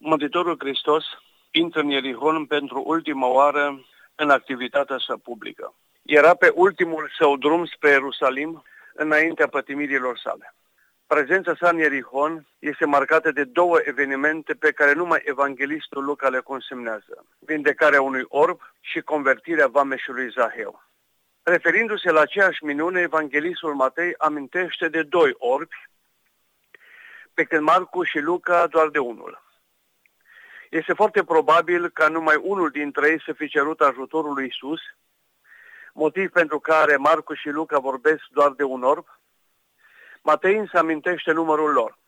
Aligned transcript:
Mântuitorul 0.00 0.56
Hristos 0.58 1.04
intră 1.50 1.80
în 1.80 1.88
Ierihon 1.88 2.46
pentru 2.46 2.82
ultima 2.86 3.26
oară 3.26 3.84
în 4.14 4.30
activitatea 4.30 4.98
sa 5.06 5.14
publică. 5.22 5.74
Era 6.02 6.34
pe 6.34 6.52
ultimul 6.54 7.10
său 7.18 7.36
drum 7.36 7.66
spre 7.66 7.90
Ierusalim, 7.90 8.62
înaintea 8.92 9.48
pătimirilor 9.48 10.18
sale. 10.18 10.54
Prezența 11.06 11.54
sa 11.54 11.68
în 11.68 11.78
Ierihon 11.78 12.46
este 12.58 12.84
marcată 12.84 13.32
de 13.32 13.44
două 13.44 13.78
evenimente 13.84 14.54
pe 14.54 14.72
care 14.72 14.92
numai 14.92 15.22
evanghelistul 15.24 16.04
Luca 16.04 16.28
le 16.28 16.40
consemnează. 16.40 17.26
Vindecarea 17.38 18.02
unui 18.02 18.24
orb 18.28 18.60
și 18.80 19.00
convertirea 19.00 19.66
vameșului 19.66 20.30
Zaheu. 20.30 20.82
Referindu-se 21.42 22.10
la 22.10 22.20
aceeași 22.20 22.64
minune, 22.64 23.00
evanghelistul 23.00 23.74
Matei 23.74 24.14
amintește 24.18 24.88
de 24.88 25.02
doi 25.02 25.34
orbi, 25.38 25.88
pe 27.34 27.44
când 27.44 27.62
Marcu 27.62 28.02
și 28.02 28.18
Luca 28.18 28.66
doar 28.66 28.88
de 28.88 28.98
unul. 28.98 29.47
Este 30.70 30.92
foarte 30.92 31.24
probabil 31.24 31.88
ca 31.88 32.08
numai 32.08 32.36
unul 32.42 32.70
dintre 32.70 33.08
ei 33.10 33.22
să 33.24 33.32
fi 33.32 33.48
cerut 33.48 33.80
ajutorul 33.80 34.32
lui 34.32 34.46
Isus, 34.46 34.80
motiv 35.92 36.30
pentru 36.30 36.58
care 36.58 36.96
Marcu 36.96 37.34
și 37.34 37.48
Luca 37.48 37.78
vorbesc 37.78 38.22
doar 38.30 38.50
de 38.50 38.62
un 38.62 38.82
orb. 38.82 39.06
Matei 40.22 40.56
însă 40.56 40.78
amintește 40.78 41.32
numărul 41.32 41.72
lor. 41.72 41.98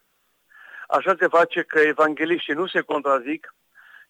Așa 0.89 1.15
se 1.19 1.27
face 1.27 1.63
că 1.63 1.79
evangeliștii 1.79 2.55
nu 2.55 2.67
se 2.67 2.81
contrazic, 2.81 3.55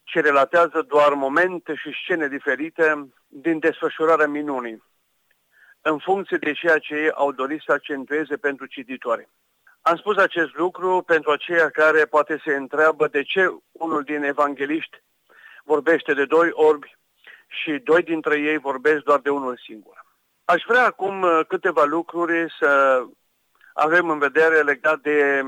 ci 0.02 0.14
relatează 0.14 0.82
doar 0.82 1.12
momente 1.12 1.74
și 1.74 1.90
scene 2.02 2.28
diferite 2.28 3.08
din 3.26 3.58
desfășurarea 3.58 4.26
minunii, 4.26 4.82
în 5.80 5.98
funcție 5.98 6.36
de 6.36 6.52
ceea 6.52 6.78
ce 6.78 6.94
ei 6.94 7.10
au 7.10 7.32
dorit 7.32 7.62
să 7.66 7.72
accentueze 7.72 8.36
pentru 8.36 8.66
cititori. 8.66 9.28
Am 9.82 9.96
spus 9.96 10.16
acest 10.16 10.56
lucru 10.56 11.02
pentru 11.06 11.30
aceia 11.30 11.70
care 11.70 12.04
poate 12.04 12.40
se 12.44 12.54
întreabă 12.54 13.08
de 13.08 13.22
ce 13.22 13.54
unul 13.72 14.02
din 14.02 14.22
evangeliști 14.22 15.02
vorbește 15.64 16.14
de 16.14 16.24
doi 16.24 16.48
orbi 16.52 16.98
și 17.46 17.78
doi 17.84 18.02
dintre 18.02 18.38
ei 18.38 18.58
vorbesc 18.58 19.02
doar 19.02 19.18
de 19.18 19.30
unul 19.30 19.60
singur. 19.64 20.04
Aș 20.44 20.62
vrea 20.66 20.84
acum 20.84 21.22
uh, 21.22 21.40
câteva 21.48 21.84
lucruri 21.84 22.54
să 22.58 23.02
avem 23.72 24.10
în 24.10 24.18
vedere 24.18 24.62
legat 24.62 25.00
de 25.00 25.42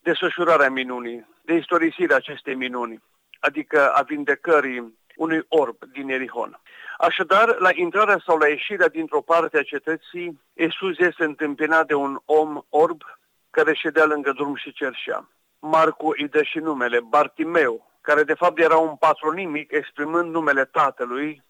desfășurarea 0.00 0.70
minunii, 0.70 1.28
de 1.42 1.54
istorisirea 1.54 2.16
acestei 2.16 2.54
minuni, 2.54 3.02
adică 3.40 3.92
a 3.92 4.02
vindecării 4.02 4.98
unui 5.16 5.44
orb 5.48 5.76
din 5.92 6.08
Erihon. 6.08 6.60
Așadar, 6.98 7.56
la 7.58 7.70
intrarea 7.72 8.22
sau 8.26 8.38
la 8.38 8.48
ieșirea 8.48 8.88
dintr-o 8.88 9.20
parte 9.20 9.58
a 9.58 9.62
cetății, 9.62 10.40
Iisus 10.52 10.98
este 10.98 11.24
întâmpinat 11.24 11.86
de 11.86 11.94
un 11.94 12.20
om 12.24 12.62
orb 12.68 13.02
care 13.50 13.74
ședea 13.74 14.04
lângă 14.04 14.32
drum 14.32 14.54
și 14.54 14.72
cerșea. 14.72 15.28
Marcu 15.58 16.12
îi 16.16 16.28
dă 16.28 16.42
și 16.42 16.58
numele, 16.58 17.00
Bartimeu, 17.00 17.90
care 18.00 18.22
de 18.22 18.34
fapt 18.34 18.58
era 18.58 18.76
un 18.76 18.96
patronimic 18.96 19.72
exprimând 19.72 20.32
numele 20.32 20.64
tatălui, 20.64 21.42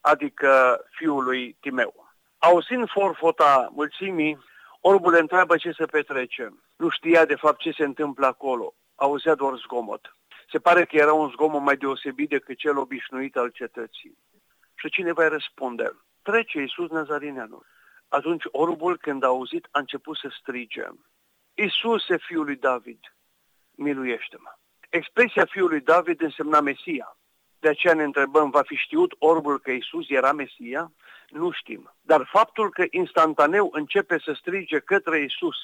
adică 0.00 0.80
fiului 0.90 1.56
Timeu. 1.60 2.06
Auzind 2.38 2.88
forfota 2.90 3.68
mulțimii, 3.72 4.38
orbul 4.80 5.14
întreabă 5.14 5.56
ce 5.56 5.70
se 5.70 5.86
petrece. 5.86 6.52
Nu 6.76 6.88
știa 6.88 7.24
de 7.24 7.34
fapt 7.34 7.58
ce 7.58 7.70
se 7.70 7.84
întâmplă 7.84 8.26
acolo, 8.26 8.74
auzea 8.94 9.34
doar 9.34 9.54
zgomot. 9.56 10.16
Se 10.50 10.58
pare 10.58 10.84
că 10.84 10.96
era 10.96 11.12
un 11.12 11.30
zgomot 11.30 11.62
mai 11.62 11.76
deosebit 11.76 12.28
decât 12.28 12.56
cel 12.56 12.78
obișnuit 12.78 13.36
al 13.36 13.48
cetății. 13.48 14.18
Și 14.74 14.88
cineva 14.88 15.22
îi 15.22 15.28
răspunde, 15.28 15.96
trece 16.22 16.60
Iisus 16.60 16.90
Nazarineanul. 16.90 17.66
Atunci 18.08 18.42
orbul, 18.50 18.98
când 18.98 19.22
a 19.22 19.26
auzit, 19.26 19.68
a 19.70 19.78
început 19.78 20.16
să 20.16 20.28
strige, 20.40 20.86
Iisuse, 21.60 22.16
fiul 22.16 22.44
lui 22.44 22.56
David, 22.56 22.98
miluiește-mă. 23.70 24.50
Expresia 24.88 25.44
fiului 25.44 25.80
David 25.80 26.20
însemna 26.20 26.60
Mesia. 26.60 27.16
De 27.58 27.68
aceea 27.68 27.94
ne 27.94 28.02
întrebăm, 28.02 28.50
va 28.50 28.62
fi 28.62 28.74
știut 28.74 29.14
orbul 29.18 29.60
că 29.60 29.70
Isus 29.70 30.08
era 30.08 30.32
Mesia? 30.32 30.92
Nu 31.28 31.50
știm. 31.50 31.94
Dar 32.00 32.28
faptul 32.30 32.70
că 32.70 32.84
instantaneu 32.90 33.68
începe 33.72 34.18
să 34.18 34.32
strige 34.32 34.78
către 34.78 35.20
Isus 35.20 35.56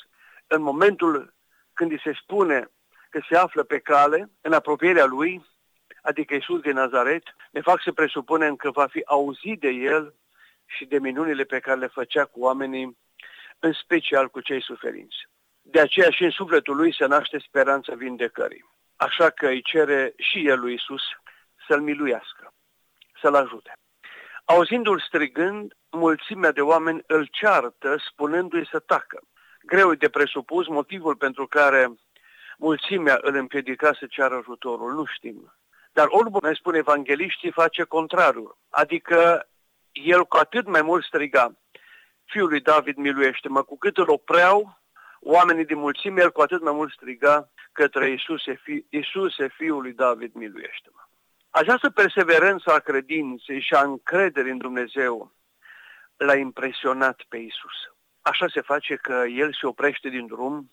în 0.47 0.63
momentul 0.63 1.35
când 1.73 1.91
îi 1.91 2.01
se 2.05 2.13
spune 2.23 2.71
că 3.11 3.21
se 3.29 3.37
află 3.37 3.63
pe 3.63 3.79
cale, 3.79 4.31
în 4.41 4.53
apropierea 4.53 5.05
lui, 5.05 5.47
adică 6.03 6.35
Isus 6.35 6.61
de 6.61 6.73
Nazaret, 6.73 7.23
ne 7.51 7.61
fac 7.61 7.83
să 7.83 7.93
presupunem 7.93 8.57
că 8.57 8.71
va 8.71 8.87
fi 8.87 9.03
auzit 9.07 9.61
de 9.61 9.69
el 9.69 10.15
și 10.67 10.85
de 10.85 10.99
minunile 10.99 11.45
pe 11.45 11.61
care 11.61 11.79
le 11.79 11.87
făcea 11.87 12.25
cu 12.25 12.41
oamenii, 12.41 12.99
în 13.59 13.73
special 13.73 14.29
cu 14.29 14.41
cei 14.41 14.63
suferinți. 14.63 15.33
De 15.67 15.81
aceea 15.81 16.11
și 16.11 16.25
în 16.25 16.31
sufletul 16.31 16.77
lui 16.77 16.95
se 16.95 17.07
naște 17.07 17.39
speranța 17.39 17.95
vindecării. 17.95 18.71
Așa 18.97 19.31
că 19.31 19.47
îi 19.47 19.63
cere 19.63 20.13
și 20.17 20.47
el 20.47 20.61
lui 20.61 20.75
Isus 20.75 21.03
să-l 21.69 21.81
miluiască, 21.81 22.53
să-l 23.21 23.35
ajute. 23.35 23.73
Auzindu-l 24.45 25.01
strigând, 25.01 25.73
mulțimea 25.91 26.53
de 26.53 26.61
oameni 26.61 27.03
îl 27.07 27.29
ceartă, 27.31 27.97
spunându-i 28.11 28.69
să 28.71 28.79
tacă. 28.79 29.21
Greu 29.63 29.95
de 29.95 30.09
presupus 30.09 30.67
motivul 30.67 31.17
pentru 31.17 31.47
care 31.47 31.95
mulțimea 32.59 33.19
îl 33.23 33.35
împiedica 33.35 33.93
să 33.93 34.07
ceară 34.07 34.35
ajutorul, 34.35 34.93
nu 34.93 35.05
știm. 35.05 35.55
Dar 35.93 36.07
orbul, 36.11 36.41
ne 36.43 36.55
spune 36.55 36.79
evangeliștii, 36.79 37.51
face 37.51 37.83
contrarul. 37.83 38.59
Adică 38.69 39.49
el 39.93 40.25
cu 40.25 40.37
atât 40.37 40.67
mai 40.67 40.83
mult 40.83 41.05
striga, 41.05 41.53
Fiul 42.25 42.49
lui 42.49 42.61
David 42.61 42.97
miluiește-mă, 42.97 43.63
cu 43.63 43.79
cât 43.79 43.97
îl 43.97 44.09
opreau, 44.09 44.83
oamenii 45.25 45.65
din 45.65 45.79
mulțime, 45.79 46.21
el 46.21 46.33
cu 46.33 46.41
atât 46.41 46.63
mai 46.63 46.73
mult 46.73 46.93
striga 46.93 47.51
către 47.73 48.11
Iisuse, 48.11 48.55
fi, 48.63 48.87
Iisuse 48.89 49.49
Fiul 49.49 49.83
lui 49.83 49.93
David, 49.93 50.35
miluiește-mă. 50.35 51.01
Această 51.51 51.91
perseverență 51.91 52.73
a 52.73 52.79
credinței 52.79 53.61
și 53.61 53.75
a 53.75 53.83
încrederii 53.83 54.51
în 54.51 54.59
Dumnezeu 54.59 55.33
l-a 56.17 56.37
impresionat 56.37 57.23
pe 57.29 57.37
Isus. 57.37 57.77
Așa 58.21 58.49
se 58.49 58.61
face 58.61 58.97
că 58.97 59.25
el 59.29 59.53
se 59.53 59.67
oprește 59.67 60.09
din 60.09 60.27
drum 60.27 60.71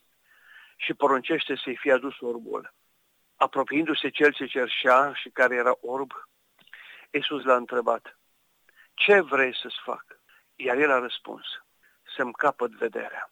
și 0.76 0.94
poruncește 0.94 1.56
să-i 1.56 1.78
fie 1.78 1.94
adus 1.94 2.20
orbul. 2.20 2.74
Apropiindu-se 3.36 4.10
cel 4.10 4.34
ce 4.34 4.46
cerșea 4.46 5.14
și 5.14 5.30
care 5.30 5.56
era 5.56 5.74
orb, 5.82 6.12
Isus 7.12 7.44
l-a 7.44 7.56
întrebat, 7.56 8.20
ce 8.94 9.20
vrei 9.20 9.56
să-ți 9.62 9.82
fac? 9.84 10.06
Iar 10.56 10.78
el 10.78 10.92
a 10.92 11.00
răspuns, 11.00 11.46
să-mi 12.16 12.34
capăt 12.34 12.72
vederea. 12.72 13.32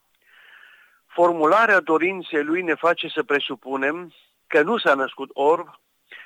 Formularea 1.11 1.79
dorinței 1.79 2.43
lui 2.43 2.61
ne 2.61 2.75
face 2.75 3.07
să 3.07 3.23
presupunem 3.23 4.13
că 4.47 4.61
nu 4.61 4.77
s-a 4.77 4.93
născut 4.93 5.29
orb, 5.33 5.67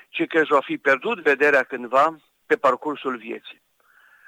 ci 0.10 0.28
că 0.28 0.40
își 0.40 0.52
va 0.52 0.60
fi 0.62 0.78
pierdut 0.78 1.22
vederea 1.22 1.64
cândva 1.64 2.18
pe 2.46 2.56
parcursul 2.56 3.18
vieții. 3.18 3.62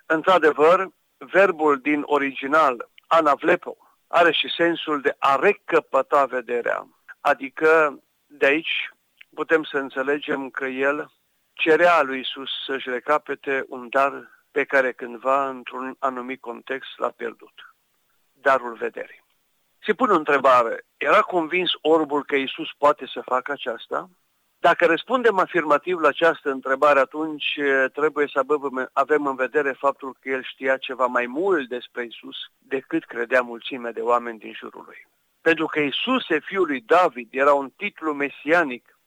Într-adevăr, 0.05 0.89
verbul 1.17 1.79
din 1.79 2.01
original, 2.05 2.89
anavlepo, 3.07 3.77
are 4.07 4.31
și 4.31 4.49
sensul 4.49 5.01
de 5.01 5.16
a 5.19 5.35
recăpăta 5.35 6.25
vederea. 6.25 6.87
Adică 7.22 7.99
de 8.25 8.45
aici 8.45 8.89
putem 9.33 9.63
să 9.63 9.77
înțelegem 9.77 10.49
că 10.49 10.66
el 10.66 11.11
cerea 11.53 12.01
lui 12.01 12.19
Isus 12.19 12.49
să-și 12.66 12.89
recapete 12.89 13.66
un 13.67 13.89
dar 13.89 14.29
pe 14.51 14.63
care 14.63 14.91
cândva, 14.91 15.49
într-un 15.49 15.95
anumit 15.99 16.41
context, 16.41 16.89
l-a 16.97 17.09
pierdut. 17.09 17.75
Darul 18.31 18.73
vederii. 18.73 19.25
Se 19.85 19.94
pune 19.94 20.12
o 20.12 20.16
întrebare. 20.16 20.85
Era 20.97 21.19
convins 21.19 21.72
orbul 21.81 22.23
că 22.23 22.35
Isus 22.35 22.68
poate 22.78 23.06
să 23.13 23.22
facă 23.25 23.51
aceasta? 23.51 24.09
Dacă 24.59 24.85
răspundem 24.85 25.38
afirmativ 25.40 26.00
la 26.00 26.07
această 26.07 26.51
întrebare, 26.51 27.00
atunci 27.00 27.59
trebuie 27.94 28.28
să 28.31 28.44
avem 28.94 29.25
în 29.25 29.35
vedere 29.35 29.72
faptul 29.72 30.16
că 30.19 30.29
el 30.29 30.44
știa 30.44 30.78
ceva 30.78 31.06
mai 31.06 31.25
mult 31.25 31.69
despre 31.69 32.06
Isus 32.06 32.35
decât 32.57 33.06
credea 33.06 33.41
mulțimea 33.41 33.91
de 33.91 34.01
oameni 34.01 34.40
din 34.40 34.53
jurul 34.53 34.84
lui. 34.85 35.07
Pentru 35.41 35.66
că 35.66 35.79
Isus, 35.79 36.25
fiul 36.46 36.66
lui 36.66 36.81
David, 36.81 37.28
era 37.31 37.53
un 37.53 37.69
titlu 37.69 38.13
mesianic 38.13 38.97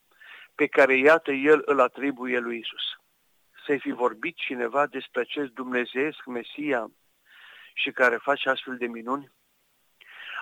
pe 0.54 0.66
care, 0.66 0.96
iată, 0.96 1.32
el 1.32 1.62
îl 1.64 1.80
atribuie 1.80 2.38
lui 2.38 2.58
Isus. 2.58 2.84
Să-i 3.66 3.78
fi 3.78 3.90
vorbit 3.90 4.36
cineva 4.36 4.86
despre 4.86 5.20
acest 5.20 5.50
dumnezeiesc 5.50 6.24
Mesia 6.24 6.90
și 7.74 7.90
care 7.90 8.16
face 8.16 8.48
astfel 8.48 8.76
de 8.76 8.86
minuni? 8.86 9.30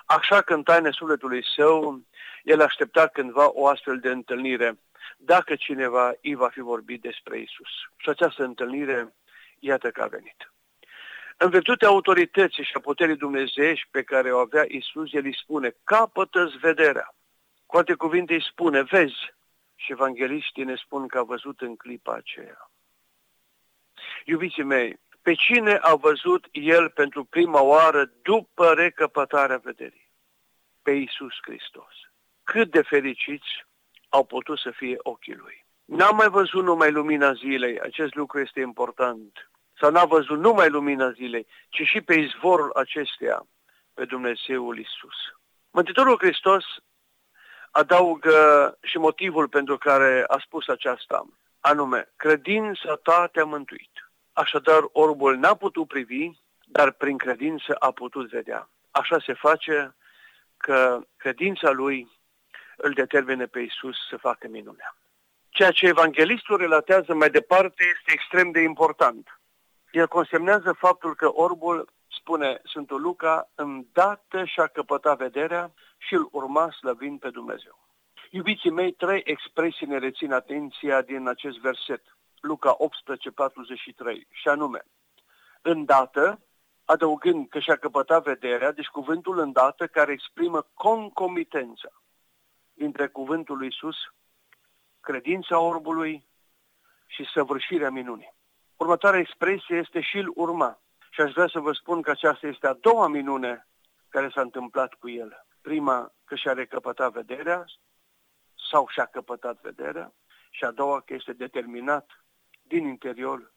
Așa 0.07 0.41
că 0.41 0.53
în 0.53 0.63
taine 0.63 0.91
sufletului 0.91 1.45
său, 1.55 2.01
el 2.43 2.61
aștepta 2.61 3.07
cândva 3.07 3.49
o 3.53 3.67
astfel 3.67 3.99
de 3.99 4.09
întâlnire, 4.09 4.79
dacă 5.17 5.55
cineva 5.55 6.13
îi 6.21 6.35
va 6.35 6.49
fi 6.49 6.59
vorbit 6.59 7.01
despre 7.01 7.39
Isus. 7.39 7.69
Și 7.97 8.09
această 8.09 8.43
întâlnire, 8.43 9.15
iată 9.59 9.91
că 9.91 10.01
a 10.01 10.07
venit. 10.07 10.51
În 11.37 11.49
virtutea 11.49 11.87
autorității 11.87 12.63
și 12.63 12.71
a 12.73 12.79
puterii 12.79 13.15
dumnezeiești 13.15 13.87
pe 13.91 14.03
care 14.03 14.33
o 14.33 14.37
avea 14.37 14.65
Isus, 14.67 15.13
el 15.13 15.23
îi 15.23 15.37
spune, 15.41 15.75
capătă-ți 15.83 16.57
vederea. 16.57 17.15
Cu 17.65 17.77
alte 17.77 17.93
cuvinte 17.93 18.33
îi 18.33 18.43
spune, 18.49 18.81
vezi. 18.81 19.35
Și 19.75 19.91
evangeliștii 19.91 20.63
ne 20.63 20.75
spun 20.75 21.07
că 21.07 21.17
a 21.17 21.23
văzut 21.23 21.61
în 21.61 21.75
clipa 21.75 22.13
aceea. 22.13 22.71
Iubiții 24.25 24.63
mei, 24.63 24.99
pe 25.27 25.33
cine 25.33 25.77
a 25.81 25.95
văzut 25.95 26.47
el 26.51 26.89
pentru 26.89 27.23
prima 27.23 27.61
oară 27.61 28.11
după 28.21 28.73
recăpătarea 28.73 29.57
vederii? 29.57 30.11
Pe 30.81 30.91
Iisus 30.91 31.33
Hristos. 31.41 31.93
Cât 32.43 32.71
de 32.71 32.81
fericiți 32.81 33.65
au 34.09 34.23
putut 34.25 34.59
să 34.59 34.71
fie 34.71 34.95
ochii 34.97 35.35
lui. 35.35 35.65
N-am 35.85 36.15
mai 36.15 36.27
văzut 36.29 36.63
numai 36.63 36.91
lumina 36.91 37.33
zilei, 37.33 37.79
acest 37.79 38.15
lucru 38.15 38.39
este 38.39 38.59
important. 38.59 39.49
Sau 39.79 39.91
n-a 39.91 40.05
văzut 40.05 40.39
numai 40.39 40.69
lumina 40.69 41.11
zilei, 41.11 41.47
ci 41.69 41.81
și 41.81 42.01
pe 42.01 42.13
izvorul 42.13 42.71
acesteia, 42.71 43.47
pe 43.93 44.05
Dumnezeul 44.05 44.77
Isus. 44.77 45.17
Mântuitorul 45.71 46.17
Hristos 46.17 46.65
adaugă 47.71 48.77
și 48.81 48.97
motivul 48.97 49.47
pentru 49.47 49.77
care 49.77 50.23
a 50.27 50.37
spus 50.45 50.67
aceasta, 50.67 51.25
anume, 51.59 52.11
credința 52.15 52.95
ta 52.95 53.29
te-a 53.31 53.45
mântuit. 53.45 53.96
Așadar, 54.43 54.81
orbul 54.91 55.37
n-a 55.37 55.55
putut 55.55 55.87
privi, 55.87 56.29
dar 56.65 56.91
prin 56.91 57.17
credință 57.17 57.75
a 57.79 57.91
putut 57.91 58.29
vedea. 58.29 58.69
Așa 58.91 59.19
se 59.25 59.33
face 59.33 59.95
că 60.57 60.99
credința 61.17 61.71
lui 61.71 62.11
îl 62.75 62.91
determine 62.93 63.45
pe 63.45 63.59
Isus 63.59 63.95
să 64.09 64.17
facă 64.17 64.47
minunea. 64.47 64.95
Ceea 65.49 65.71
ce 65.71 65.85
evanghelistul 65.85 66.57
relatează 66.57 67.13
mai 67.13 67.29
departe 67.29 67.83
este 67.95 68.11
extrem 68.11 68.51
de 68.51 68.59
important. 68.59 69.39
El 69.91 70.07
consemnează 70.07 70.71
faptul 70.71 71.15
că 71.15 71.31
orbul, 71.33 71.89
spune 72.19 72.61
Sfântul 72.63 73.01
Luca, 73.01 73.49
îndată 73.55 74.45
și-a 74.45 74.67
căpătat 74.67 75.17
vederea 75.17 75.73
și 75.97 76.13
îl 76.13 76.27
urma 76.31 76.71
slăvind 76.71 77.19
pe 77.19 77.29
Dumnezeu. 77.29 77.79
Iubiții 78.29 78.71
mei, 78.71 78.91
trei 78.91 79.21
expresii 79.25 79.87
ne 79.87 79.97
rețin 79.97 80.31
atenția 80.31 81.01
din 81.01 81.27
acest 81.27 81.57
verset, 81.57 82.16
Luca 82.47 82.75
18, 82.77 83.31
43, 83.31 84.27
și 84.31 84.47
anume, 84.47 84.83
îndată, 85.61 86.41
adăugând 86.85 87.49
că 87.49 87.59
și-a 87.59 87.75
căpătat 87.75 88.23
vederea, 88.23 88.71
deci 88.71 88.87
cuvântul 88.87 89.39
îndată 89.39 89.87
care 89.87 90.11
exprimă 90.11 90.67
concomitența 90.73 91.89
între 92.75 93.07
cuvântul 93.07 93.57
lui 93.57 93.65
Iisus, 93.65 93.95
credința 94.99 95.59
orbului 95.59 96.27
și 97.05 97.29
săvârșirea 97.33 97.89
minunii. 97.89 98.35
Următoarea 98.75 99.19
expresie 99.19 99.77
este 99.77 100.01
și-l 100.01 100.31
urma. 100.35 100.81
Și 101.09 101.21
aș 101.21 101.31
vrea 101.31 101.47
să 101.47 101.59
vă 101.59 101.71
spun 101.71 102.01
că 102.01 102.11
aceasta 102.11 102.47
este 102.47 102.67
a 102.67 102.73
doua 102.73 103.07
minune 103.07 103.67
care 104.09 104.29
s-a 104.33 104.41
întâmplat 104.41 104.93
cu 104.93 105.09
el. 105.09 105.45
Prima, 105.61 106.13
că 106.25 106.35
și-a 106.35 106.53
recăpătat 106.53 107.11
vederea 107.11 107.65
sau 108.71 108.87
și-a 108.87 109.05
căpătat 109.05 109.61
vederea 109.61 110.13
și 110.49 110.63
a 110.63 110.71
doua, 110.71 111.01
că 111.01 111.13
este 111.13 111.33
determinat 111.33 112.26
din 112.67 112.87
interior 112.87 113.53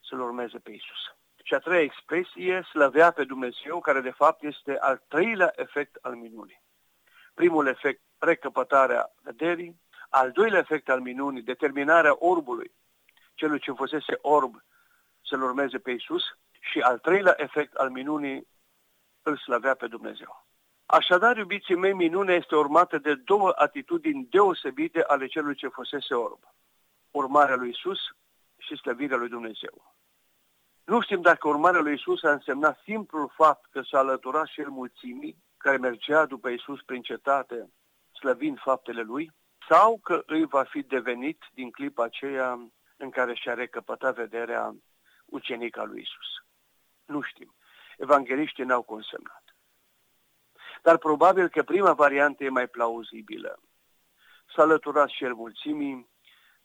să-L 0.00 0.20
urmeze 0.20 0.58
pe 0.58 0.70
Isus. 0.70 1.16
Și 1.42 1.54
a 1.54 1.58
treia 1.58 1.82
expresie, 1.82 2.62
slăvea 2.70 3.10
pe 3.10 3.24
Dumnezeu, 3.24 3.80
care 3.80 4.00
de 4.00 4.10
fapt 4.10 4.42
este 4.42 4.78
al 4.78 5.02
treilea 5.08 5.52
efect 5.56 5.94
al 6.02 6.14
minunii. 6.14 6.62
Primul 7.34 7.66
efect, 7.66 8.02
recăpătarea 8.18 9.12
vederii, 9.22 9.80
al 10.08 10.30
doilea 10.30 10.58
efect 10.58 10.88
al 10.88 11.00
minunii, 11.00 11.42
determinarea 11.42 12.16
orbului, 12.18 12.74
celui 13.34 13.58
ce 13.58 13.72
fusese 13.72 14.18
orb 14.20 14.62
să-L 15.22 15.42
urmeze 15.42 15.78
pe 15.78 15.90
Isus, 15.90 16.22
și 16.60 16.80
al 16.80 16.98
treilea 16.98 17.34
efect 17.36 17.74
al 17.74 17.90
minunii, 17.90 18.48
îl 19.22 19.36
slăvea 19.36 19.74
pe 19.74 19.86
Dumnezeu. 19.86 20.46
Așadar, 20.86 21.36
iubiții 21.36 21.74
mei, 21.74 21.92
minunea 21.92 22.34
este 22.34 22.56
urmată 22.56 22.98
de 22.98 23.14
două 23.14 23.52
atitudini 23.54 24.26
deosebite 24.30 25.02
ale 25.02 25.26
celui 25.26 25.54
ce 25.54 25.68
fusese 25.68 26.14
orb. 26.14 26.38
Urmarea 27.10 27.56
lui 27.56 27.68
Isus 27.68 27.98
și 28.66 28.76
slăvirea 28.76 29.16
lui 29.16 29.28
Dumnezeu. 29.28 29.94
Nu 30.84 31.00
știm 31.00 31.20
dacă 31.20 31.48
urmarea 31.48 31.80
lui 31.80 31.94
Isus 31.94 32.22
a 32.22 32.32
însemnat 32.32 32.78
simplul 32.84 33.32
fapt 33.34 33.70
că 33.70 33.82
s-a 33.82 33.98
alăturat 33.98 34.46
și 34.46 34.60
el 34.60 34.68
mulțimii 34.68 35.42
care 35.56 35.76
mergea 35.76 36.26
după 36.26 36.48
Isus 36.48 36.82
prin 36.82 37.02
cetate, 37.02 37.72
slăvind 38.12 38.58
faptele 38.58 39.02
lui, 39.02 39.32
sau 39.68 39.98
că 39.98 40.22
îi 40.26 40.44
va 40.44 40.62
fi 40.62 40.82
devenit 40.82 41.42
din 41.52 41.70
clipa 41.70 42.04
aceea 42.04 42.70
în 42.96 43.10
care 43.10 43.34
și-a 43.34 43.54
recăpătat 43.54 44.14
vederea 44.14 44.74
ucenica 45.24 45.84
lui 45.84 46.00
Isus. 46.00 46.28
Nu 47.04 47.20
știm. 47.20 47.54
Evangeliștii 47.96 48.64
n-au 48.64 48.82
consemnat. 48.82 49.44
Dar 50.82 50.98
probabil 50.98 51.48
că 51.48 51.62
prima 51.62 51.92
variantă 51.92 52.44
e 52.44 52.48
mai 52.48 52.68
plauzibilă. 52.68 53.60
S-a 54.54 54.62
alăturat 54.62 55.08
și 55.08 55.24
el 55.24 55.34
mulțimii, 55.34 56.08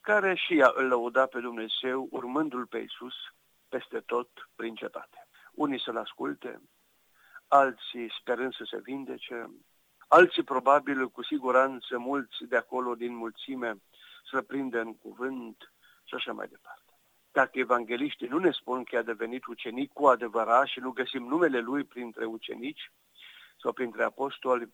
care 0.02 0.36
și 0.36 0.58
ea 0.58 0.72
îl 0.76 0.88
lăuda 0.88 1.26
pe 1.26 1.40
Dumnezeu, 1.40 2.08
urmându-l 2.12 2.66
pe 2.66 2.78
Isus 2.78 3.14
peste 3.70 4.00
tot 4.00 4.30
prin 4.56 4.76
cetate. 4.76 5.28
Unii 5.52 5.82
să-l 5.82 5.98
asculte, 5.98 6.62
alții 7.48 8.12
sperând 8.20 8.54
să 8.54 8.64
se 8.64 8.80
vindece, 8.84 9.50
alții 10.08 10.44
probabil, 10.44 11.10
cu 11.10 11.24
siguranță, 11.24 11.98
mulți 11.98 12.44
de 12.44 12.56
acolo 12.56 12.96
din 12.96 13.16
mulțime, 13.16 13.82
să 14.32 14.42
prindă 14.42 14.80
în 14.80 14.98
cuvânt 14.98 15.74
și 16.04 16.16
așa 16.16 16.34
mai 16.34 16.48
departe. 16.48 17.00
Dacă 17.32 17.60
evangeliștii 17.60 18.28
nu 18.28 18.38
ne 18.38 18.52
spun 18.52 18.84
că 18.84 18.98
a 18.98 19.02
devenit 19.02 19.46
ucenic 19.46 19.94
cu 19.94 20.06
adevărat 20.06 20.68
și 20.68 20.80
nu 20.80 20.92
găsim 20.92 21.24
numele 21.24 21.60
lui 21.60 21.84
printre 21.84 22.26
ucenici, 22.26 22.92
sau 23.62 23.74
printre 23.74 24.04
apostoli, 24.04 24.74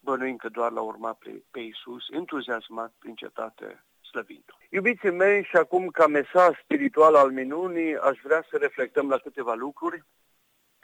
bănuind 0.00 0.38
că 0.38 0.48
doar 0.48 0.72
l-a 0.72 0.80
urmat 0.80 1.18
pe, 1.18 1.44
pe 1.50 1.60
Iisus, 1.60 2.08
entuziasmat 2.08 2.94
prin 2.98 3.14
cetate 3.14 3.84
slăvindu 4.14 4.52
Iubiții 4.70 5.10
mei, 5.10 5.44
și 5.44 5.56
acum 5.56 5.88
ca 5.88 6.06
mesaj 6.06 6.60
spiritual 6.62 7.14
al 7.14 7.30
minunii, 7.30 7.98
aș 7.98 8.18
vrea 8.22 8.44
să 8.50 8.56
reflectăm 8.56 9.08
la 9.08 9.18
câteva 9.18 9.54
lucruri. 9.54 10.04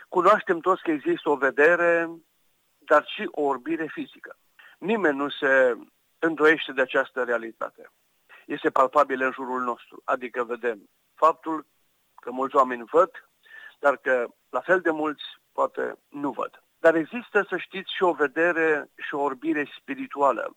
Cunoaștem 0.09 0.59
toți 0.59 0.83
că 0.83 0.91
există 0.91 1.31
o 1.31 1.37
vedere, 1.37 2.11
dar 2.79 3.05
și 3.07 3.29
o 3.31 3.43
orbire 3.43 3.87
fizică. 3.87 4.37
Nimeni 4.79 5.17
nu 5.17 5.29
se 5.29 5.77
îndoiește 6.19 6.73
de 6.73 6.81
această 6.81 7.23
realitate. 7.25 7.91
Este 8.47 8.71
palpabil 8.71 9.23
în 9.23 9.33
jurul 9.33 9.61
nostru, 9.61 10.03
adică 10.05 10.45
vedem 10.45 10.89
faptul 11.15 11.67
că 12.15 12.31
mulți 12.31 12.57
oameni 12.57 12.85
văd, 12.91 13.11
dar 13.79 13.97
că 13.97 14.27
la 14.51 14.61
fel 14.61 14.81
de 14.81 14.91
mulți 14.91 15.25
poate 15.53 15.99
nu 16.09 16.31
văd. 16.31 16.63
Dar 16.79 16.95
există, 16.95 17.47
să 17.49 17.57
știți, 17.57 17.95
și 17.95 18.03
o 18.03 18.13
vedere 18.13 18.91
și 18.97 19.15
o 19.15 19.23
orbire 19.23 19.65
spirituală 19.79 20.57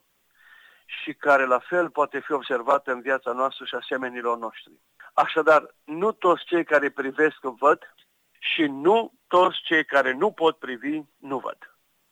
și 0.85 1.13
care 1.13 1.45
la 1.45 1.59
fel 1.59 1.89
poate 1.89 2.19
fi 2.19 2.31
observată 2.31 2.91
în 2.91 3.01
viața 3.01 3.31
noastră 3.31 3.65
și 3.65 3.75
asemenilor 3.75 4.37
noștri. 4.37 4.73
Așadar, 5.13 5.75
nu 5.83 6.11
toți 6.11 6.43
cei 6.45 6.63
care 6.63 6.89
privesc 6.89 7.39
văd 7.41 7.93
și 8.39 8.61
nu 8.61 9.13
toți 9.27 9.61
cei 9.63 9.85
care 9.85 10.13
nu 10.13 10.31
pot 10.31 10.57
privi 10.57 11.01
nu 11.17 11.37
văd. 11.37 11.57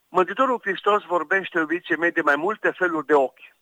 Mântuitorul 0.10 0.60
Hristos 0.62 1.04
vorbește, 1.04 1.58
iubiții 1.58 1.98
mei, 1.98 2.12
de 2.12 2.22
mai 2.22 2.36
multe 2.36 2.72
feluri 2.72 3.06
de 3.06 3.14
ochi. 3.14 3.56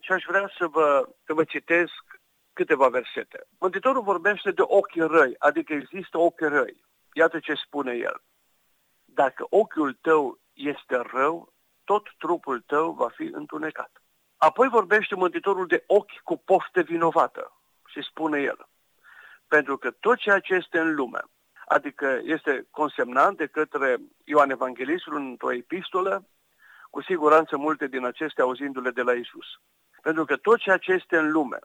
Și 0.00 0.12
aș 0.12 0.24
vrea 0.26 0.50
să 0.58 0.66
vă, 0.66 1.08
să 1.24 1.34
vă 1.34 1.44
citesc 1.44 2.20
câteva 2.52 2.88
versete. 2.88 3.46
Mântuitorul 3.58 4.02
vorbește 4.02 4.50
de 4.50 4.62
ochi 4.64 4.94
răi, 4.94 5.34
adică 5.38 5.72
există 5.72 6.18
ochi 6.18 6.40
răi. 6.40 6.84
Iată 7.12 7.38
ce 7.38 7.54
spune 7.54 7.92
el. 7.92 8.22
Dacă 9.04 9.46
ochiul 9.48 9.98
tău 10.00 10.38
este 10.52 10.96
rău, 11.12 11.52
tot 11.84 12.08
trupul 12.18 12.60
tău 12.60 12.92
va 12.92 13.08
fi 13.08 13.22
întunecat. 13.32 14.01
Apoi 14.48 14.68
vorbește 14.68 15.14
Mântuitorul 15.14 15.66
de 15.66 15.84
ochi 15.86 16.20
cu 16.22 16.36
pofte 16.36 16.82
vinovată 16.82 17.52
și 17.86 18.02
spune 18.02 18.40
el, 18.40 18.68
pentru 19.48 19.76
că 19.78 19.90
tot 19.90 20.18
ceea 20.18 20.40
ce 20.40 20.54
este 20.54 20.78
în 20.78 20.94
lume, 20.94 21.20
adică 21.66 22.20
este 22.22 22.66
consemnat 22.70 23.34
de 23.34 23.46
către 23.46 23.98
Ioan 24.24 24.50
Evanghelistul 24.50 25.14
într-o 25.16 25.52
epistolă, 25.52 26.28
cu 26.90 27.02
siguranță 27.02 27.56
multe 27.56 27.86
din 27.86 28.04
acestea 28.04 28.44
auzindu-le 28.44 28.90
de 28.90 29.02
la 29.02 29.12
Isus. 29.12 29.46
Pentru 30.00 30.24
că 30.24 30.36
tot 30.36 30.58
ceea 30.58 30.76
ce 30.76 30.92
este 30.92 31.18
în 31.18 31.30
lume, 31.30 31.58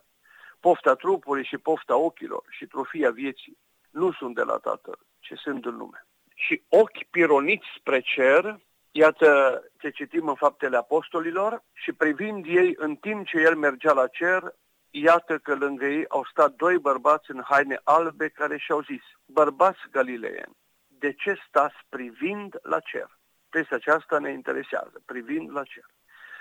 pofta 0.60 0.94
trupului 0.94 1.44
și 1.44 1.58
pofta 1.58 1.96
ochilor 1.96 2.44
și 2.48 2.66
trofia 2.66 3.10
vieții, 3.10 3.58
nu 3.90 4.12
sunt 4.12 4.34
de 4.34 4.42
la 4.42 4.56
Tatăl, 4.56 4.98
ci 5.18 5.32
sunt 5.36 5.64
în 5.64 5.76
lume 5.76 6.06
și 6.34 6.62
ochi 6.68 7.04
pironiți 7.10 7.66
spre 7.78 8.00
cer, 8.00 8.60
iată 8.98 9.62
ce 9.78 9.90
citim 9.90 10.28
în 10.28 10.34
faptele 10.34 10.76
apostolilor, 10.76 11.62
și 11.72 11.92
privind 11.92 12.44
ei 12.46 12.74
în 12.76 12.96
timp 12.96 13.26
ce 13.26 13.38
el 13.38 13.56
mergea 13.56 13.92
la 13.92 14.06
cer, 14.06 14.54
iată 14.90 15.38
că 15.38 15.54
lângă 15.54 15.86
ei 15.86 16.04
au 16.08 16.24
stat 16.24 16.52
doi 16.52 16.78
bărbați 16.78 17.30
în 17.30 17.42
haine 17.44 17.80
albe 17.84 18.28
care 18.28 18.56
și-au 18.58 18.80
zis, 18.80 19.02
bărbați 19.26 19.78
galileeni, 19.90 20.56
de 20.86 21.12
ce 21.12 21.38
stați 21.48 21.76
privind 21.88 22.58
la 22.62 22.80
cer? 22.80 23.18
Peste 23.48 23.74
aceasta 23.74 24.18
ne 24.18 24.32
interesează, 24.32 25.02
privind 25.04 25.50
la 25.52 25.62
cer. 25.62 25.86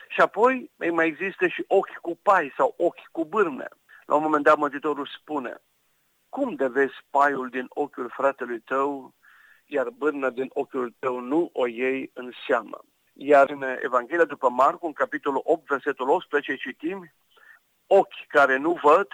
Și 0.09 0.21
apoi 0.21 0.71
mai 0.91 1.07
există 1.07 1.47
și 1.47 1.63
ochi 1.67 1.97
cu 2.01 2.19
pai 2.21 2.53
sau 2.57 2.73
ochi 2.77 3.07
cu 3.11 3.25
bârne. 3.25 3.67
La 4.05 4.15
un 4.15 4.21
moment 4.21 4.43
dat 4.43 4.57
Mântuitorul 4.57 5.09
spune, 5.19 5.61
cum 6.29 6.55
de 6.55 6.67
vezi 6.67 7.05
paiul 7.09 7.49
din 7.49 7.65
ochiul 7.69 8.09
fratelui 8.09 8.59
tău 8.59 9.13
iar 9.67 9.89
bârna 9.89 10.29
din 10.29 10.49
ochiul 10.53 10.93
tău 10.99 11.19
nu 11.19 11.49
o 11.53 11.67
iei 11.67 12.11
în 12.13 12.31
seamă. 12.47 12.79
Iar 13.13 13.49
în 13.49 13.63
Evanghelia 13.81 14.25
după 14.25 14.49
Marcu, 14.49 14.85
în 14.85 14.93
capitolul 14.93 15.41
8, 15.43 15.67
versetul 15.67 16.09
18, 16.09 16.55
citim, 16.55 17.11
ochi 17.87 18.27
care 18.27 18.57
nu 18.57 18.79
văd, 18.83 19.07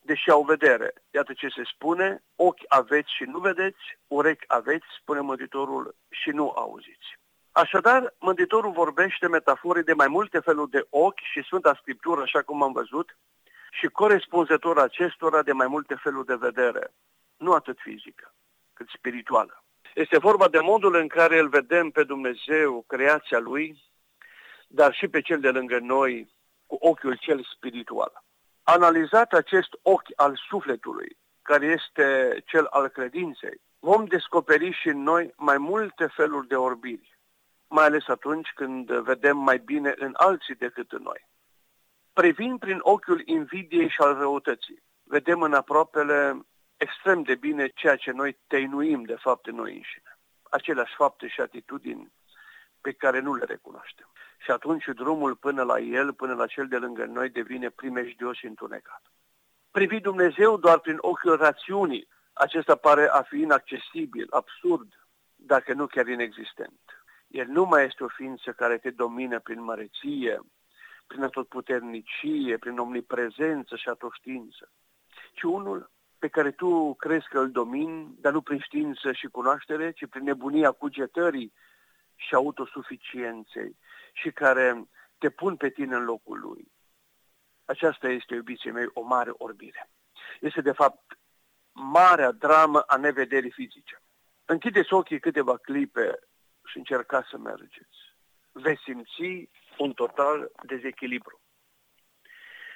deși 0.00 0.30
au 0.30 0.42
vedere. 0.42 0.92
Iată 1.10 1.32
ce 1.32 1.48
se 1.48 1.62
spune, 1.74 2.22
ochi 2.36 2.64
aveți 2.68 3.14
și 3.14 3.24
nu 3.24 3.38
vedeți, 3.38 3.98
urechi 4.06 4.44
aveți, 4.46 4.84
spune 5.00 5.20
Mântuitorul, 5.20 5.94
și 6.08 6.30
nu 6.30 6.48
auziți. 6.48 7.18
Așadar, 7.52 8.14
Mântuitorul 8.18 8.72
vorbește 8.72 9.28
metaforii 9.28 9.82
de 9.82 9.92
mai 9.92 10.08
multe 10.08 10.38
feluri 10.38 10.70
de 10.70 10.86
ochi 10.90 11.20
și 11.32 11.42
Sfânta 11.42 11.74
Scriptură, 11.80 12.20
așa 12.20 12.42
cum 12.42 12.62
am 12.62 12.72
văzut, 12.72 13.18
și 13.70 13.86
corespunzător 13.86 14.78
acestora 14.78 15.42
de 15.42 15.52
mai 15.52 15.66
multe 15.66 15.94
feluri 15.94 16.26
de 16.26 16.34
vedere, 16.34 16.92
nu 17.36 17.52
atât 17.52 17.78
fizică, 17.80 18.34
cât 18.72 18.88
spirituală. 18.88 19.64
Este 19.94 20.18
vorba 20.18 20.48
de 20.48 20.58
modul 20.58 20.94
în 20.94 21.08
care 21.08 21.38
îl 21.38 21.48
vedem 21.48 21.90
pe 21.90 22.04
Dumnezeu, 22.04 22.84
creația 22.86 23.38
Lui, 23.38 23.82
dar 24.68 24.94
și 24.94 25.08
pe 25.08 25.20
cel 25.20 25.40
de 25.40 25.50
lângă 25.50 25.78
noi, 25.78 26.34
cu 26.66 26.76
ochiul 26.80 27.16
cel 27.16 27.48
spiritual. 27.54 28.24
Analizat 28.62 29.32
acest 29.32 29.68
ochi 29.82 30.12
al 30.16 30.40
sufletului, 30.48 31.16
care 31.42 31.66
este 31.66 32.36
cel 32.46 32.64
al 32.64 32.88
credinței, 32.88 33.60
vom 33.78 34.04
descoperi 34.04 34.72
și 34.72 34.88
în 34.88 35.02
noi 35.02 35.34
mai 35.36 35.58
multe 35.58 36.06
feluri 36.06 36.46
de 36.48 36.56
orbiri, 36.56 37.18
mai 37.68 37.84
ales 37.84 38.08
atunci 38.08 38.48
când 38.54 38.90
vedem 38.90 39.36
mai 39.36 39.58
bine 39.58 39.94
în 39.96 40.12
alții 40.16 40.54
decât 40.54 40.92
în 40.92 41.02
noi. 41.02 41.28
Privind 42.12 42.58
prin 42.58 42.78
ochiul 42.80 43.22
invidiei 43.24 43.88
și 43.88 44.00
al 44.00 44.14
răutății, 44.14 44.82
vedem 45.02 45.42
în 45.42 45.52
aproapele 45.52 46.46
extrem 46.80 47.22
de 47.22 47.34
bine 47.34 47.68
ceea 47.68 47.96
ce 47.96 48.10
noi 48.10 48.38
teinuim 48.46 49.02
de 49.02 49.14
fapt 49.14 49.46
în 49.46 49.54
noi 49.54 49.74
înșine. 49.74 50.18
Aceleași 50.50 50.94
fapte 50.94 51.28
și 51.28 51.40
atitudini 51.40 52.12
pe 52.80 52.92
care 52.92 53.20
nu 53.20 53.34
le 53.34 53.44
recunoaștem. 53.44 54.08
Și 54.38 54.50
atunci 54.50 54.84
drumul 54.84 55.36
până 55.36 55.62
la 55.62 55.78
el, 55.78 56.12
până 56.12 56.34
la 56.34 56.46
cel 56.46 56.68
de 56.68 56.76
lângă 56.76 57.04
noi, 57.04 57.28
devine 57.28 57.70
primejdios 57.70 58.36
și 58.36 58.46
întunecat. 58.46 59.02
Privi 59.70 60.00
Dumnezeu 60.00 60.56
doar 60.56 60.78
prin 60.78 60.96
ochiul 61.00 61.36
rațiunii, 61.36 62.08
acesta 62.32 62.76
pare 62.76 63.08
a 63.08 63.22
fi 63.22 63.38
inaccesibil, 63.38 64.26
absurd, 64.30 65.06
dacă 65.36 65.72
nu 65.72 65.86
chiar 65.86 66.06
inexistent. 66.06 66.80
El 67.28 67.46
nu 67.46 67.64
mai 67.64 67.84
este 67.84 68.04
o 68.04 68.08
ființă 68.08 68.52
care 68.52 68.78
te 68.78 68.90
domină 68.90 69.40
prin 69.40 69.62
măreție, 69.62 70.40
prin 71.06 71.22
atotputernicie, 71.22 72.58
prin 72.58 72.78
omniprezență 72.78 73.76
și 73.76 73.88
atoștiință, 73.88 74.70
ci 75.32 75.42
unul 75.42 75.90
pe 76.20 76.28
care 76.28 76.50
tu 76.50 76.94
crezi 76.94 77.28
că 77.28 77.38
îl 77.38 77.50
domini, 77.50 78.14
dar 78.18 78.32
nu 78.32 78.42
prin 78.42 78.60
știință 78.60 79.12
și 79.12 79.26
cunoaștere, 79.26 79.92
ci 79.92 80.06
prin 80.06 80.24
nebunia 80.24 80.70
cugetării 80.70 81.52
și 82.16 82.34
autosuficienței 82.34 83.76
și 84.12 84.30
care 84.30 84.88
te 85.18 85.30
pun 85.30 85.56
pe 85.56 85.70
tine 85.70 85.96
în 85.96 86.04
locul 86.04 86.40
lui. 86.40 86.72
Aceasta 87.64 88.08
este, 88.08 88.34
iubiții 88.34 88.70
mei, 88.70 88.86
o 88.92 89.02
mare 89.02 89.30
orbire. 89.32 89.90
Este, 90.40 90.60
de 90.60 90.72
fapt, 90.72 91.18
marea 91.72 92.32
dramă 92.32 92.80
a 92.80 92.96
nevederii 92.96 93.50
fizice. 93.50 94.02
Închideți 94.44 94.92
ochii 94.92 95.20
câteva 95.20 95.56
clipe 95.56 96.18
și 96.64 96.76
încercați 96.78 97.28
să 97.28 97.38
mergeți. 97.38 97.98
Veți 98.52 98.82
simți 98.82 99.50
un 99.78 99.92
total 99.92 100.50
dezechilibru. 100.62 101.40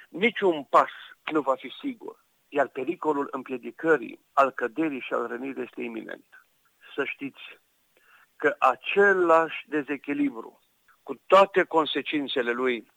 Niciun 0.09 0.63
pas 0.63 0.91
nu 1.31 1.41
va 1.41 1.55
fi 1.55 1.69
sigur 1.79 2.24
iar 2.55 2.67
pericolul 2.67 3.27
împiedicării, 3.31 4.19
al 4.33 4.51
căderii 4.51 4.99
și 4.99 5.13
al 5.13 5.27
rănirii 5.27 5.63
este 5.63 5.81
iminent. 5.81 6.25
Să 6.95 7.03
știți 7.03 7.41
că 8.35 8.55
același 8.59 9.65
dezechilibru, 9.67 10.59
cu 11.03 11.15
toate 11.27 11.63
consecințele 11.63 12.51
lui, 12.51 12.91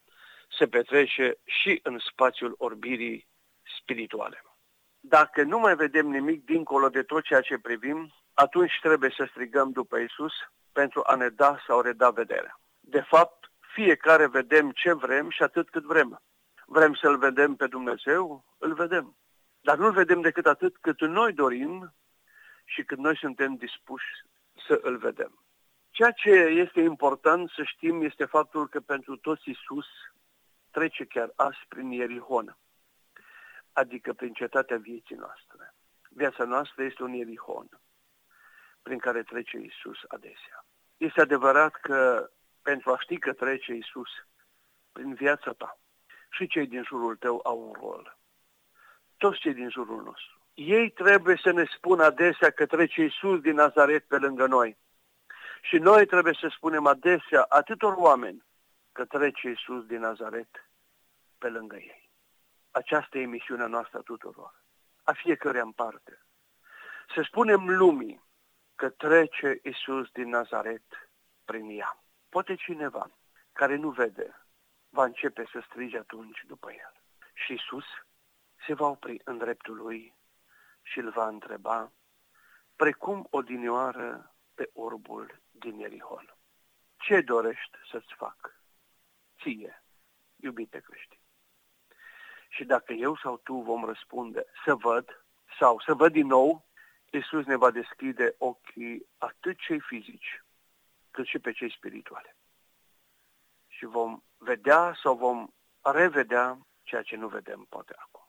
se 0.58 0.66
petrece 0.66 1.38
și 1.44 1.80
în 1.82 1.98
spațiul 1.98 2.54
orbirii 2.58 3.26
spirituale. 3.80 4.42
Dacă 5.00 5.42
nu 5.42 5.58
mai 5.58 5.74
vedem 5.74 6.06
nimic 6.06 6.44
dincolo 6.44 6.88
de 6.88 7.02
tot 7.02 7.22
ceea 7.22 7.40
ce 7.40 7.58
privim, 7.58 8.12
atunci 8.34 8.78
trebuie 8.80 9.12
să 9.16 9.26
strigăm 9.30 9.70
după 9.70 9.98
Isus 9.98 10.32
pentru 10.72 11.02
a 11.06 11.14
ne 11.14 11.28
da 11.28 11.58
sau 11.66 11.80
reda 11.80 12.10
vederea. 12.10 12.60
De 12.80 13.00
fapt, 13.00 13.50
fiecare 13.74 14.26
vedem 14.26 14.70
ce 14.70 14.92
vrem 14.92 15.30
și 15.30 15.42
atât 15.42 15.70
cât 15.70 15.84
vrem. 15.84 16.22
Vrem 16.66 16.94
să-L 16.94 17.18
vedem 17.18 17.54
pe 17.54 17.66
Dumnezeu? 17.66 18.44
Îl 18.58 18.74
vedem. 18.74 19.16
Dar 19.60 19.76
nu-l 19.76 19.92
vedem 19.92 20.20
decât 20.20 20.46
atât 20.46 20.76
cât 20.80 21.00
noi 21.00 21.32
dorim 21.32 21.94
și 22.64 22.82
cât 22.82 22.98
noi 22.98 23.16
suntem 23.16 23.54
dispuși 23.54 24.06
să 24.66 24.80
îl 24.82 24.96
vedem. 24.96 25.42
Ceea 25.90 26.10
ce 26.10 26.30
este 26.30 26.80
important 26.80 27.50
să 27.50 27.62
știm 27.62 28.02
este 28.02 28.24
faptul 28.24 28.68
că 28.68 28.80
pentru 28.80 29.16
toți 29.16 29.50
Isus 29.50 29.86
trece 30.70 31.04
chiar 31.04 31.32
azi 31.36 31.58
prin 31.68 31.90
Ierihon, 31.90 32.56
adică 33.72 34.12
prin 34.12 34.32
cetatea 34.32 34.76
vieții 34.76 35.16
noastre. 35.16 35.74
Viața 36.08 36.44
noastră 36.44 36.84
este 36.84 37.02
un 37.02 37.12
Ierihon 37.12 37.80
prin 38.82 38.98
care 38.98 39.22
trece 39.22 39.58
Isus 39.58 39.98
adesea. 40.08 40.64
Este 40.96 41.20
adevărat 41.20 41.74
că 41.74 42.30
pentru 42.62 42.92
a 42.92 42.98
ști 42.98 43.18
că 43.18 43.32
trece 43.32 43.72
Isus 43.72 44.10
prin 44.92 45.14
viața 45.14 45.52
ta 45.52 45.78
și 46.30 46.46
cei 46.46 46.66
din 46.66 46.82
jurul 46.82 47.16
tău 47.16 47.40
au 47.44 47.66
un 47.66 47.72
rol 47.72 48.17
toți 49.18 49.38
cei 49.38 49.54
din 49.54 49.70
jurul 49.70 50.02
nostru. 50.02 50.38
Ei 50.54 50.90
trebuie 50.90 51.36
să 51.42 51.50
ne 51.50 51.64
spună 51.76 52.04
adesea 52.04 52.50
că 52.50 52.66
trece 52.66 53.02
Iisus 53.02 53.40
din 53.40 53.54
Nazaret 53.54 54.04
pe 54.04 54.18
lângă 54.18 54.46
noi. 54.46 54.78
Și 55.62 55.78
noi 55.78 56.06
trebuie 56.06 56.34
să 56.40 56.48
spunem 56.56 56.86
adesea 56.86 57.42
atâtor 57.48 57.94
oameni 57.96 58.44
că 58.92 59.04
trece 59.04 59.48
Iisus 59.48 59.86
din 59.86 60.00
Nazaret 60.00 60.70
pe 61.38 61.48
lângă 61.48 61.76
ei. 61.76 62.10
Aceasta 62.70 63.18
e 63.18 63.26
misiunea 63.26 63.66
noastră 63.66 63.98
a 63.98 64.02
tuturor, 64.02 64.62
a 65.02 65.12
fiecăruia 65.12 65.62
în 65.62 65.72
parte. 65.72 66.22
Să 67.14 67.22
spunem 67.22 67.68
lumii 67.68 68.22
că 68.74 68.88
trece 68.88 69.60
Iisus 69.62 70.08
din 70.12 70.28
Nazaret 70.28 70.84
prin 71.44 71.78
ea. 71.78 72.02
Poate 72.28 72.54
cineva 72.54 73.10
care 73.52 73.76
nu 73.76 73.90
vede 73.90 74.42
va 74.88 75.04
începe 75.04 75.48
să 75.52 75.64
strige 75.70 75.98
atunci 75.98 76.44
după 76.46 76.70
el. 76.70 76.92
Și 77.34 77.52
Iisus 77.52 77.84
se 78.68 78.74
va 78.74 78.86
opri 78.86 79.20
în 79.24 79.38
dreptul 79.38 79.76
lui 79.76 80.14
și 80.82 80.98
îl 80.98 81.10
va 81.10 81.28
întreba, 81.28 81.92
precum 82.76 83.26
odinioară 83.30 84.34
pe 84.54 84.70
orbul 84.72 85.40
din 85.50 85.78
Ierihon. 85.78 86.36
Ce 86.96 87.20
dorești 87.20 87.76
să-ți 87.90 88.14
fac? 88.16 88.62
Ție, 89.42 89.82
iubite 90.36 90.80
creștini. 90.80 91.20
Și 92.48 92.64
dacă 92.64 92.92
eu 92.92 93.16
sau 93.16 93.36
tu 93.36 93.54
vom 93.54 93.84
răspunde 93.84 94.44
să 94.64 94.74
văd 94.74 95.24
sau 95.58 95.80
să 95.80 95.94
văd 95.94 96.12
din 96.12 96.26
nou, 96.26 96.66
Iisus 97.10 97.44
ne 97.44 97.56
va 97.56 97.70
deschide 97.70 98.34
ochii 98.38 99.06
atât 99.18 99.58
cei 99.58 99.80
fizici, 99.80 100.44
cât 101.10 101.26
și 101.26 101.38
pe 101.38 101.52
cei 101.52 101.72
spirituale. 101.72 102.36
Și 103.68 103.84
vom 103.84 104.22
vedea 104.36 104.94
sau 105.02 105.16
vom 105.16 105.48
revedea 105.80 106.58
ceea 106.82 107.02
ce 107.02 107.16
nu 107.16 107.28
vedem 107.28 107.66
poate 107.68 107.94
acum. 107.96 108.27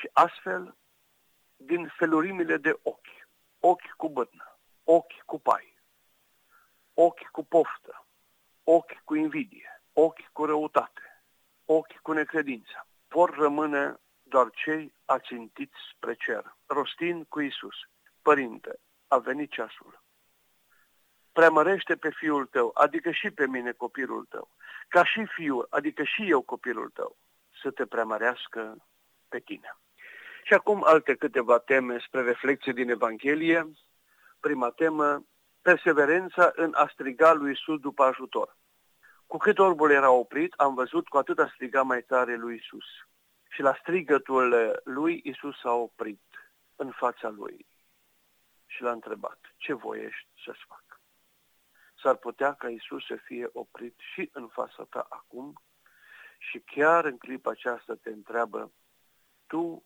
Și 0.00 0.10
astfel, 0.12 0.76
din 1.56 1.92
felurimile 1.96 2.56
de 2.56 2.78
ochi, 2.82 3.28
ochi 3.58 3.90
cu 3.96 4.08
bătnă, 4.08 4.58
ochi 4.84 5.22
cu 5.24 5.40
pai, 5.40 5.76
ochi 6.94 7.26
cu 7.30 7.44
poftă, 7.44 8.06
ochi 8.64 9.00
cu 9.04 9.14
invidie, 9.14 9.82
ochi 9.92 10.28
cu 10.32 10.44
răutate, 10.44 11.22
ochi 11.64 11.98
cu 12.02 12.12
necredință, 12.12 12.86
vor 13.08 13.30
rămâne 13.30 14.00
doar 14.22 14.50
cei 14.50 14.94
ațintiți 15.04 15.76
spre 15.94 16.14
cer, 16.14 16.56
rostind 16.66 17.26
cu 17.28 17.40
Isus, 17.40 17.76
Părinte, 18.22 18.80
a 19.08 19.18
venit 19.18 19.50
ceasul. 19.50 20.02
Preamărește 21.32 21.96
pe 21.96 22.10
fiul 22.10 22.46
tău, 22.46 22.70
adică 22.74 23.10
și 23.10 23.30
pe 23.30 23.46
mine 23.46 23.72
copilul 23.72 24.24
tău, 24.24 24.50
ca 24.88 25.04
și 25.04 25.26
fiul, 25.26 25.66
adică 25.70 26.02
și 26.04 26.30
eu 26.30 26.42
copilul 26.42 26.90
tău, 26.90 27.16
să 27.62 27.70
te 27.70 27.86
preamărească 27.86 28.86
pe 29.28 29.38
tine. 29.38 29.76
Și 30.42 30.54
acum 30.54 30.82
alte 30.84 31.14
câteva 31.14 31.58
teme 31.58 31.98
spre 31.98 32.22
reflexie 32.22 32.72
din 32.72 32.90
Evanghelie. 32.90 33.70
Prima 34.40 34.70
temă, 34.70 35.24
perseverența 35.62 36.52
în 36.54 36.74
a 36.74 36.88
striga 36.92 37.32
lui 37.32 37.52
Isus 37.52 37.80
după 37.80 38.02
ajutor. 38.02 38.56
Cu 39.26 39.36
cât 39.36 39.58
orbul 39.58 39.90
era 39.90 40.10
oprit, 40.10 40.52
am 40.52 40.74
văzut 40.74 41.08
cu 41.08 41.16
atât 41.16 41.38
a 41.38 41.50
striga 41.54 41.82
mai 41.82 42.02
tare 42.02 42.36
lui 42.36 42.56
Isus. 42.56 42.84
Și 43.48 43.60
la 43.60 43.74
strigătul 43.80 44.80
lui, 44.84 45.20
Isus 45.24 45.60
s-a 45.60 45.72
oprit 45.72 46.22
în 46.76 46.90
fața 46.90 47.28
lui 47.28 47.66
și 48.66 48.82
l-a 48.82 48.90
întrebat, 48.90 49.38
ce 49.56 49.72
voiești 49.72 50.28
să-ți 50.44 50.64
fac? 50.68 51.00
S-ar 52.02 52.16
putea 52.16 52.52
ca 52.52 52.68
Isus 52.68 53.06
să 53.06 53.16
fie 53.24 53.48
oprit 53.52 53.94
și 54.12 54.30
în 54.32 54.48
fața 54.48 54.86
ta 54.90 55.06
acum 55.08 55.62
și 56.38 56.58
chiar 56.58 57.04
în 57.04 57.18
clipa 57.18 57.50
aceasta 57.50 57.94
te 57.94 58.10
întreabă, 58.10 58.72
tu 59.46 59.82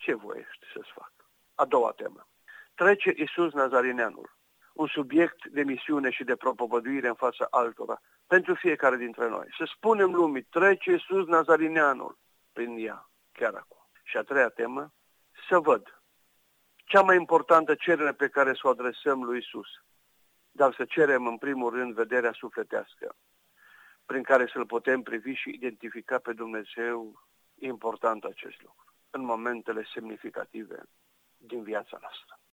ce 0.00 0.14
voiești 0.14 0.66
să-ți 0.72 0.92
fac? 0.94 1.12
A 1.54 1.64
doua 1.64 1.92
temă. 1.92 2.28
Trece 2.74 3.12
Iisus 3.16 3.52
Nazarineanul, 3.52 4.36
un 4.72 4.86
subiect 4.86 5.46
de 5.46 5.62
misiune 5.62 6.10
și 6.10 6.24
de 6.24 6.36
propovăduire 6.36 7.08
în 7.08 7.14
fața 7.14 7.46
altora, 7.50 8.00
pentru 8.26 8.54
fiecare 8.54 8.96
dintre 8.96 9.28
noi. 9.28 9.46
Să 9.58 9.64
spunem 9.76 10.14
lumii, 10.14 10.42
trece 10.42 10.90
Iisus 10.90 11.26
Nazarineanul 11.26 12.18
prin 12.52 12.76
ea, 12.86 13.10
chiar 13.32 13.54
acum. 13.54 13.88
Și 14.02 14.16
a 14.16 14.22
treia 14.22 14.48
temă, 14.48 14.92
să 15.48 15.58
văd. 15.58 16.02
Cea 16.76 17.02
mai 17.02 17.16
importantă 17.16 17.74
cerere 17.74 18.12
pe 18.12 18.28
care 18.28 18.52
să 18.52 18.60
o 18.62 18.68
adresăm 18.68 19.24
lui 19.24 19.38
Isus, 19.38 19.68
dar 20.50 20.74
să 20.74 20.84
cerem 20.84 21.26
în 21.26 21.38
primul 21.38 21.70
rând 21.70 21.94
vederea 21.94 22.32
sufletească, 22.32 23.16
prin 24.06 24.22
care 24.22 24.50
să-L 24.52 24.66
putem 24.66 25.02
privi 25.02 25.32
și 25.32 25.50
identifica 25.50 26.18
pe 26.18 26.32
Dumnezeu 26.32 27.22
important 27.58 28.24
acest 28.24 28.62
lucru 28.62 28.89
în 29.10 29.24
momentele 29.24 29.86
semnificative 29.94 30.82
din 31.36 31.62
viața 31.62 31.98
noastră. 32.00 32.39